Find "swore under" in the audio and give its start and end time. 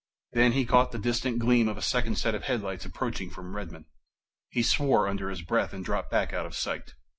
4.63-5.29